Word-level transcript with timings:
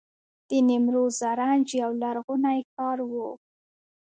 د 0.47 0.49
نیمروز 0.67 1.11
زرنج 1.21 1.67
یو 1.81 1.91
لرغونی 2.03 2.59
ښار 2.73 2.99
و 3.09 3.11